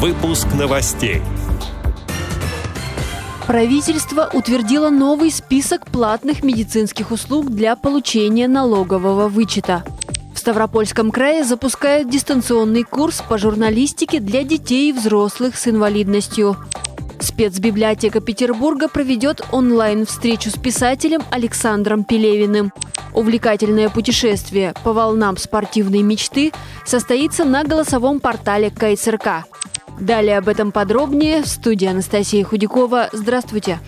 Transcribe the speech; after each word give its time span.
Выпуск 0.00 0.46
новостей. 0.56 1.20
Правительство 3.48 4.30
утвердило 4.32 4.90
новый 4.90 5.32
список 5.32 5.86
платных 5.86 6.44
медицинских 6.44 7.10
услуг 7.10 7.50
для 7.50 7.74
получения 7.74 8.46
налогового 8.46 9.26
вычета. 9.26 9.82
В 10.32 10.38
Ставропольском 10.38 11.10
крае 11.10 11.42
запускают 11.42 12.08
дистанционный 12.08 12.84
курс 12.84 13.24
по 13.28 13.38
журналистике 13.38 14.20
для 14.20 14.44
детей 14.44 14.90
и 14.90 14.92
взрослых 14.92 15.56
с 15.58 15.66
инвалидностью. 15.66 16.56
Спецбиблиотека 17.18 18.20
Петербурга 18.20 18.86
проведет 18.86 19.44
онлайн-встречу 19.50 20.50
с 20.50 20.54
писателем 20.54 21.22
Александром 21.32 22.04
Пелевиным. 22.04 22.72
Увлекательное 23.14 23.88
путешествие 23.88 24.74
по 24.84 24.92
волнам 24.92 25.36
спортивной 25.36 26.02
мечты 26.02 26.52
состоится 26.86 27.44
на 27.44 27.64
голосовом 27.64 28.20
портале 28.20 28.70
КСРК. 28.70 29.44
Далее 30.00 30.38
об 30.38 30.48
этом 30.48 30.72
подробнее 30.72 31.42
в 31.42 31.46
студии 31.46 31.86
Анастасия 31.86 32.44
Худякова. 32.44 33.08
Здравствуйте! 33.12 33.80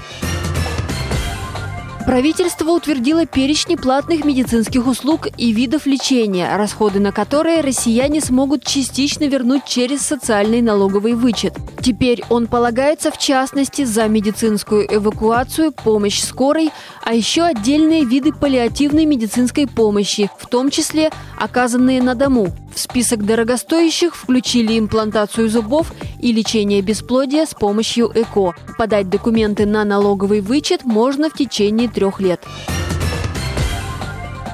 Правительство 2.07 2.71
утвердило 2.71 3.25
перечни 3.25 3.77
платных 3.77 4.25
медицинских 4.25 4.87
услуг 4.89 5.29
и 5.37 5.53
видов 5.53 5.87
лечения, 5.87 6.57
расходы 6.57 6.99
на 6.99 7.13
которые 7.13 7.61
россияне 7.61 8.21
смогут 8.21 8.65
частично 8.65 9.25
вернуть 9.25 9.65
через 9.65 10.01
социальный 10.01 10.61
налоговый 10.61 11.15
вычет. 11.15 11.57
Теперь 11.81 12.25
он 12.29 12.49
полагается 12.49 13.13
в 13.13 13.19
частности 13.19 13.85
за 13.85 14.09
медицинскую 14.09 14.93
эвакуацию, 14.93 15.71
помощь 15.73 16.21
скорой, 16.21 16.71
а 17.05 17.15
еще 17.15 17.43
отдельные 17.43 18.05
виды 18.05 18.33
паллиативной 18.33 19.05
медицинской 19.05 19.69
помощи, 19.69 20.31
в 20.39 20.49
том 20.49 20.71
числе 20.71 21.11
оказанные 21.39 22.03
на 22.03 22.17
дому. 22.17 22.49
В 22.75 22.79
список 22.79 23.25
дорогостоящих 23.25 24.15
включили 24.15 24.79
имплантацию 24.79 25.49
зубов 25.49 25.93
и 26.21 26.33
лечение 26.33 26.81
бесплодия 26.81 27.47
с 27.47 27.55
помощью 27.55 28.11
ЭКО. 28.15 28.55
Подать 28.79 29.09
документы 29.09 29.67
на 29.67 29.85
налоговый 29.85 30.41
вычет 30.41 30.85
можно 30.85 31.31
в 31.31 31.35
течение 31.35 31.89
трех 31.89 32.21
лет. 32.21 32.45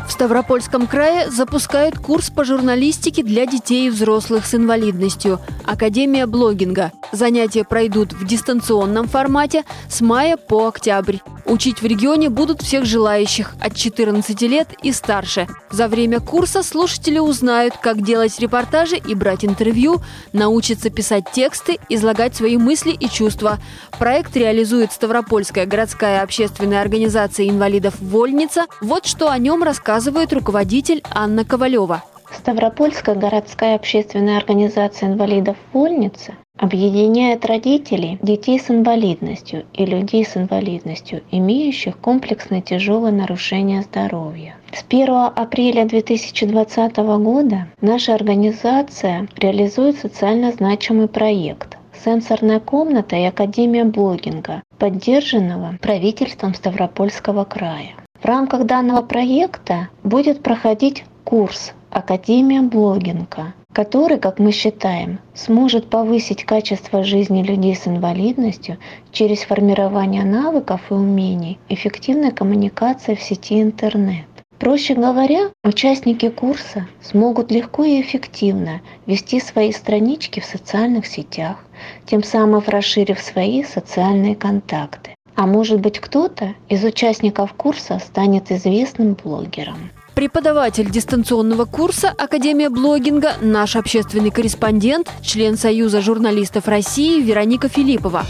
Ставропольском 0.09 0.87
крае 0.87 1.31
запускают 1.31 1.99
курс 1.99 2.31
по 2.31 2.43
журналистике 2.43 3.23
для 3.23 3.45
детей 3.45 3.89
и 3.89 3.91
взрослых 3.91 4.47
с 4.47 4.55
инвалидностью 4.55 5.41
«Академия 5.67 6.25
блогинга». 6.25 6.93
Занятия 7.13 7.65
пройдут 7.65 8.15
в 8.15 8.27
дистанционном 8.27 9.09
формате 9.09 9.65
с 9.91 10.01
мая 10.01 10.39
по 10.39 10.69
октябрь. 10.69 11.19
Учить 11.47 11.81
в 11.81 11.87
регионе 11.87 12.29
будут 12.29 12.61
всех 12.61 12.85
желающих 12.85 13.55
от 13.61 13.77
14 13.77 14.43
лет 14.43 14.69
и 14.83 14.91
старше. 14.91 15.47
За 15.71 15.87
время 15.87 16.19
курса 16.19 16.65
слушатели 16.65 17.21
узнают, 17.21 17.77
как 17.77 18.03
делать 18.03 18.39
репортажи 18.41 18.97
и 18.97 19.15
брать 19.15 19.45
интервью, 19.45 19.99
научатся 20.33 20.91
писать 20.91 21.31
тексты, 21.33 21.79
излагать 21.89 22.35
свои 22.35 22.57
мысли 22.57 22.91
и 22.91 23.09
чувства. 23.09 23.59
Проект 23.97 24.37
реализует 24.37 24.91
Ставропольская 24.91 25.67
городская 25.67 26.23
общественная 26.23 26.81
организация 26.81 27.49
инвалидов 27.49 27.95
«Вольница». 28.01 28.67
Вот 28.81 29.07
что 29.07 29.31
о 29.31 29.39
нем 29.39 29.63
рассказывает 29.63 30.33
руководитель 30.33 31.03
Анна 31.11 31.45
Ковалева. 31.45 32.03
Ставропольская 32.37 33.15
городская 33.15 33.77
общественная 33.77 34.39
организация 34.39 35.11
инвалидов 35.11 35.57
«Вольница» 35.73 36.35
объединяет 36.57 37.45
родителей 37.45 38.19
детей 38.23 38.59
с 38.59 38.71
инвалидностью 38.71 39.65
и 39.73 39.85
людей 39.85 40.25
с 40.25 40.37
инвалидностью, 40.37 41.23
имеющих 41.31 41.99
комплексное 41.99 42.61
тяжелое 42.61 43.13
нарушение 43.13 43.83
здоровья. 43.83 44.57
С 44.73 44.85
1 44.89 45.09
апреля 45.35 45.85
2020 45.85 46.97
года 46.97 47.69
наша 47.81 48.15
организация 48.15 49.29
реализует 49.37 49.99
социально 49.99 50.53
значимый 50.53 51.09
проект 51.09 51.77
«Сенсорная 52.05 52.61
комната 52.61 53.17
и 53.17 53.25
Академия 53.25 53.85
блогинга», 53.85 54.63
поддержанного 54.79 55.77
правительством 55.81 56.55
Ставропольского 56.55 57.45
края. 57.45 57.95
В 58.21 58.25
рамках 58.25 58.65
данного 58.65 59.03
проекта 59.03 59.89
будет 60.03 60.43
проходить 60.43 61.05
курс 61.25 61.73
Академия 61.91 62.63
блогинга, 62.63 63.55
который, 63.77 64.19
как 64.19 64.39
мы 64.39 64.53
считаем, 64.53 65.19
сможет 65.35 65.91
повысить 65.91 66.45
качество 66.45 67.05
жизни 67.05 67.43
людей 67.43 67.77
с 67.77 67.87
инвалидностью 67.87 68.79
через 69.13 69.41
формирование 69.41 70.25
навыков 70.25 70.81
и 70.89 70.95
умений 70.95 71.59
эффективной 71.69 72.31
коммуникации 72.33 73.15
в 73.15 73.23
сети 73.23 73.61
интернет. 73.61 74.25
Проще 74.59 74.95
говоря, 74.95 75.51
участники 75.63 76.31
курса 76.31 76.89
смогут 77.03 77.53
легко 77.53 77.85
и 77.85 78.01
эффективно 78.01 78.81
вести 79.05 79.41
свои 79.41 79.73
странички 79.73 80.41
в 80.41 80.47
социальных 80.47 81.07
сетях, 81.07 81.63
тем 82.07 82.23
самым 82.23 82.63
расширив 82.67 83.21
свои 83.21 83.63
социальные 83.63 84.37
контакты. 84.37 85.16
А 85.37 85.47
может 85.47 85.81
быть 85.81 86.01
кто-то 86.01 86.55
из 86.69 86.83
участников 86.83 87.53
курса 87.53 88.01
станет 88.05 88.51
известным 88.51 89.15
блогером. 89.15 89.91
Преподаватель 90.15 90.91
дистанционного 90.91 91.67
курса 91.67 92.09
Академия 92.09 92.71
блогинга, 92.71 93.35
наш 93.43 93.77
общественный 93.77 94.31
корреспондент, 94.31 95.13
член 95.23 95.59
Союза 95.59 96.01
журналистов 96.01 96.69
России 96.69 97.21
Вероника 97.21 97.69
Филиппова. 97.69 98.25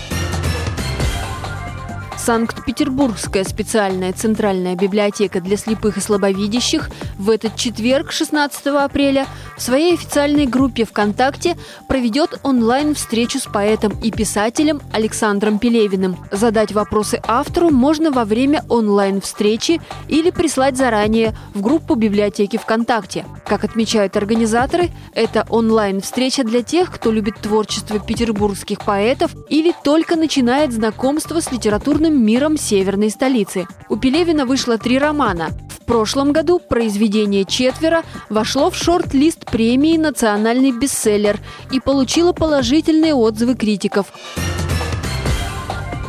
Санкт-Петербургская 2.26 3.44
специальная 3.44 4.12
центральная 4.12 4.74
библиотека 4.74 5.40
для 5.40 5.56
слепых 5.56 5.96
и 5.96 6.00
слабовидящих 6.00 6.90
в 7.18 7.30
этот 7.30 7.54
четверг, 7.54 8.10
16 8.10 8.66
апреля, 8.66 9.28
в 9.56 9.62
своей 9.62 9.94
официальной 9.94 10.46
группе 10.46 10.84
ВКонтакте 10.84 11.56
проведет 11.86 12.40
онлайн-встречу 12.42 13.38
с 13.38 13.44
поэтом 13.44 13.92
и 14.02 14.10
писателем 14.10 14.82
Александром 14.92 15.60
Пелевиным. 15.60 16.16
Задать 16.32 16.72
вопросы 16.72 17.20
автору 17.28 17.70
можно 17.70 18.10
во 18.10 18.24
время 18.24 18.64
онлайн-встречи 18.68 19.80
или 20.08 20.30
прислать 20.30 20.76
заранее 20.76 21.32
в 21.54 21.62
группу 21.62 21.94
библиотеки 21.94 22.56
ВКонтакте. 22.56 23.24
Как 23.48 23.62
отмечают 23.62 24.16
организаторы, 24.16 24.90
это 25.14 25.46
онлайн-встреча 25.48 26.42
для 26.42 26.62
тех, 26.62 26.92
кто 26.92 27.12
любит 27.12 27.36
творчество 27.40 28.00
петербургских 28.00 28.80
поэтов 28.80 29.30
или 29.48 29.72
только 29.84 30.16
начинает 30.16 30.72
знакомство 30.72 31.40
с 31.40 31.52
литературным 31.52 32.24
миром 32.24 32.58
северной 32.58 33.08
столицы. 33.08 33.68
У 33.88 33.96
Пелевина 33.96 34.46
вышло 34.46 34.78
три 34.78 34.98
романа. 34.98 35.50
В 35.70 35.84
прошлом 35.86 36.32
году 36.32 36.58
произведение 36.58 37.44
«Четверо» 37.44 38.02
вошло 38.28 38.70
в 38.70 38.76
шорт-лист 38.76 39.44
премии 39.48 39.96
«Национальный 39.96 40.72
бестселлер» 40.72 41.38
и 41.70 41.78
получило 41.78 42.32
положительные 42.32 43.14
отзывы 43.14 43.54
критиков. 43.54 44.06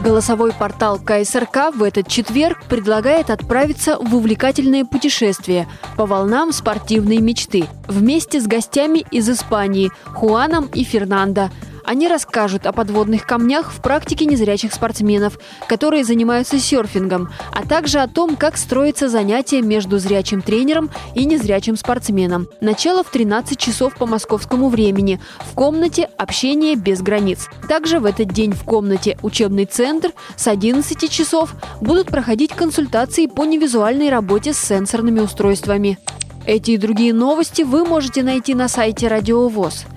Голосовой 0.08 0.54
портал 0.54 1.00
КСРК 1.00 1.76
в 1.76 1.84
этот 1.84 2.08
четверг 2.08 2.64
предлагает 2.70 3.30
отправиться 3.30 3.98
в 4.00 4.16
увлекательное 4.16 4.86
путешествие 4.86 5.68
по 5.98 6.06
волнам 6.06 6.54
спортивной 6.54 7.18
мечты 7.18 7.66
вместе 7.90 8.40
с 8.40 8.48
гостями 8.48 9.06
из 9.12 9.30
Испании 9.30 9.92
Хуаном 10.06 10.68
и 10.68 10.86
Фернандо– 10.86 11.50
они 11.88 12.10
расскажут 12.10 12.68
о 12.68 12.74
подводных 12.74 13.26
камнях 13.26 13.72
в 13.72 13.82
практике 13.82 14.26
незрячих 14.26 14.74
спортсменов, 14.74 15.40
которые 15.68 16.04
занимаются 16.04 16.60
серфингом, 16.60 17.30
а 17.54 17.66
также 17.66 18.00
о 18.00 18.10
том, 18.10 18.36
как 18.36 18.58
строится 18.58 19.08
занятие 19.08 19.62
между 19.62 19.98
зрячим 19.98 20.42
тренером 20.42 20.90
и 21.16 21.24
незрячим 21.24 21.78
спортсменом. 21.78 22.50
Начало 22.60 23.06
в 23.06 23.10
13 23.10 23.58
часов 23.58 23.96
по 23.96 24.06
московскому 24.06 24.68
времени. 24.68 25.22
В 25.40 25.56
комнате 25.56 26.10
«Общение 26.18 26.76
без 26.76 27.02
границ». 27.02 27.48
Также 27.70 28.00
в 28.00 28.06
этот 28.06 28.34
день 28.34 28.52
в 28.52 28.66
комнате 28.66 29.18
«Учебный 29.22 29.66
центр» 29.66 30.12
с 30.36 30.46
11 30.48 31.10
часов 31.10 31.56
будут 31.80 32.08
проходить 32.08 32.52
консультации 32.52 33.28
по 33.28 33.46
невизуальной 33.46 34.10
работе 34.10 34.52
с 34.52 34.60
сенсорными 34.60 35.22
устройствами. 35.22 35.98
Эти 36.46 36.72
и 36.72 36.78
другие 36.78 37.14
новости 37.14 37.62
вы 37.62 37.86
можете 37.86 38.24
найти 38.24 38.54
на 38.56 38.68
сайте 38.68 39.08
Радио 39.08 39.48
ВОЗ– 39.48 39.86